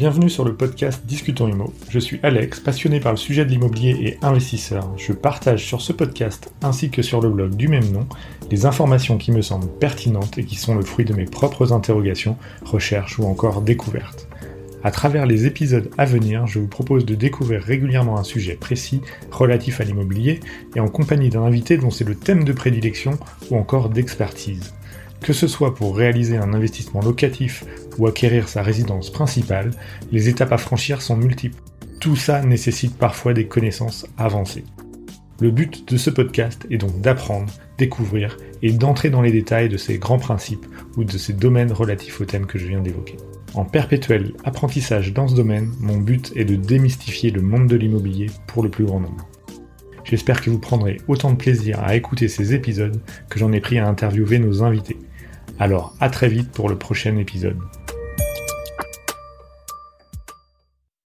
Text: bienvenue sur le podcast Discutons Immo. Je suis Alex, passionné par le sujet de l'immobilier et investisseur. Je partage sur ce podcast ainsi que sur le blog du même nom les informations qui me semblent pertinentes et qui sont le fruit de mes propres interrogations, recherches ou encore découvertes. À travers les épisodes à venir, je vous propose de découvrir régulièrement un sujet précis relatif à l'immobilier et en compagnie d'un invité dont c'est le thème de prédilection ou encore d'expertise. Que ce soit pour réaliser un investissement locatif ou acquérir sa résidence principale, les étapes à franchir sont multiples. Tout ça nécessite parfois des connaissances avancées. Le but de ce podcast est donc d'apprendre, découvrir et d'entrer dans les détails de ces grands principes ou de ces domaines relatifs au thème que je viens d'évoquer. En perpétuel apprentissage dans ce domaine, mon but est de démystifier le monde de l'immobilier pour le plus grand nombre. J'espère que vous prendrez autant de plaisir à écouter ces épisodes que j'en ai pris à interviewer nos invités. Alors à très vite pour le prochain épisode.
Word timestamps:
bienvenue 0.00 0.30
sur 0.30 0.46
le 0.46 0.54
podcast 0.54 1.02
Discutons 1.04 1.46
Immo. 1.46 1.74
Je 1.90 1.98
suis 1.98 2.20
Alex, 2.22 2.58
passionné 2.58 3.00
par 3.00 3.12
le 3.12 3.18
sujet 3.18 3.44
de 3.44 3.50
l'immobilier 3.50 3.98
et 4.00 4.18
investisseur. 4.24 4.90
Je 4.96 5.12
partage 5.12 5.66
sur 5.66 5.82
ce 5.82 5.92
podcast 5.92 6.50
ainsi 6.62 6.88
que 6.88 7.02
sur 7.02 7.20
le 7.20 7.28
blog 7.28 7.54
du 7.54 7.68
même 7.68 7.92
nom 7.92 8.06
les 8.50 8.64
informations 8.64 9.18
qui 9.18 9.30
me 9.30 9.42
semblent 9.42 9.68
pertinentes 9.68 10.38
et 10.38 10.44
qui 10.44 10.56
sont 10.56 10.74
le 10.74 10.80
fruit 10.80 11.04
de 11.04 11.12
mes 11.12 11.26
propres 11.26 11.74
interrogations, 11.74 12.38
recherches 12.64 13.18
ou 13.18 13.24
encore 13.24 13.60
découvertes. 13.60 14.26
À 14.82 14.90
travers 14.90 15.26
les 15.26 15.44
épisodes 15.44 15.90
à 15.98 16.06
venir, 16.06 16.46
je 16.46 16.60
vous 16.60 16.66
propose 16.66 17.04
de 17.04 17.14
découvrir 17.14 17.60
régulièrement 17.60 18.18
un 18.18 18.24
sujet 18.24 18.54
précis 18.54 19.02
relatif 19.30 19.82
à 19.82 19.84
l'immobilier 19.84 20.40
et 20.74 20.80
en 20.80 20.88
compagnie 20.88 21.28
d'un 21.28 21.42
invité 21.42 21.76
dont 21.76 21.90
c'est 21.90 22.08
le 22.08 22.14
thème 22.14 22.44
de 22.44 22.54
prédilection 22.54 23.18
ou 23.50 23.58
encore 23.58 23.90
d'expertise. 23.90 24.72
Que 25.20 25.32
ce 25.32 25.46
soit 25.46 25.74
pour 25.74 25.96
réaliser 25.96 26.36
un 26.36 26.54
investissement 26.54 27.02
locatif 27.02 27.64
ou 27.98 28.06
acquérir 28.06 28.48
sa 28.48 28.62
résidence 28.62 29.10
principale, 29.10 29.70
les 30.12 30.28
étapes 30.28 30.52
à 30.52 30.58
franchir 30.58 31.02
sont 31.02 31.16
multiples. 31.16 31.62
Tout 32.00 32.16
ça 32.16 32.42
nécessite 32.42 32.96
parfois 32.96 33.34
des 33.34 33.46
connaissances 33.46 34.06
avancées. 34.16 34.64
Le 35.40 35.50
but 35.50 35.90
de 35.90 35.96
ce 35.96 36.10
podcast 36.10 36.66
est 36.70 36.78
donc 36.78 37.00
d'apprendre, 37.00 37.52
découvrir 37.78 38.36
et 38.62 38.72
d'entrer 38.72 39.08
dans 39.08 39.22
les 39.22 39.32
détails 39.32 39.68
de 39.68 39.76
ces 39.76 39.98
grands 39.98 40.18
principes 40.18 40.66
ou 40.96 41.04
de 41.04 41.16
ces 41.16 41.32
domaines 41.32 41.72
relatifs 41.72 42.20
au 42.20 42.24
thème 42.24 42.46
que 42.46 42.58
je 42.58 42.66
viens 42.66 42.80
d'évoquer. 42.80 43.16
En 43.54 43.64
perpétuel 43.64 44.32
apprentissage 44.44 45.12
dans 45.12 45.28
ce 45.28 45.34
domaine, 45.34 45.72
mon 45.80 45.96
but 45.96 46.32
est 46.36 46.44
de 46.44 46.56
démystifier 46.56 47.30
le 47.30 47.42
monde 47.42 47.68
de 47.68 47.76
l'immobilier 47.76 48.26
pour 48.46 48.62
le 48.62 48.70
plus 48.70 48.84
grand 48.84 49.00
nombre. 49.00 49.28
J'espère 50.04 50.40
que 50.40 50.50
vous 50.50 50.58
prendrez 50.58 50.98
autant 51.08 51.30
de 51.30 51.36
plaisir 51.36 51.82
à 51.82 51.96
écouter 51.96 52.28
ces 52.28 52.54
épisodes 52.54 53.00
que 53.28 53.38
j'en 53.38 53.52
ai 53.52 53.60
pris 53.60 53.78
à 53.78 53.88
interviewer 53.88 54.38
nos 54.38 54.62
invités. 54.62 54.98
Alors 55.60 55.94
à 56.00 56.08
très 56.08 56.28
vite 56.28 56.50
pour 56.52 56.70
le 56.70 56.76
prochain 56.76 57.18
épisode. 57.18 57.58